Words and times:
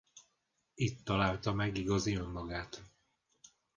Itt 0.73 1.05
találta 1.05 1.53
meg 1.53 1.77
igazi 1.77 2.15
önmagát. 2.15 2.81